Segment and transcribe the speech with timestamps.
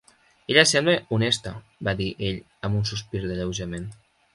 [0.53, 1.53] "Ella sembla honesta",
[1.89, 3.91] va dir ell, amb un sospir d"alleujament.